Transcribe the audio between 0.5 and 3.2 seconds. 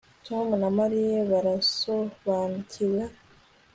na Mariya barasobanukiwe